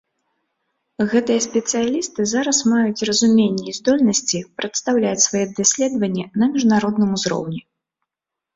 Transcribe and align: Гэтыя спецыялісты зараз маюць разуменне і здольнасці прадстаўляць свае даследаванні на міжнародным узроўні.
Гэтыя 1.11 1.39
спецыялісты 1.47 2.21
зараз 2.31 2.57
маюць 2.71 3.05
разуменне 3.11 3.65
і 3.73 3.75
здольнасці 3.81 4.43
прадстаўляць 4.63 5.23
свае 5.29 5.45
даследаванні 5.63 6.25
на 6.39 6.45
міжнародным 6.57 7.09
узроўні. 7.21 7.61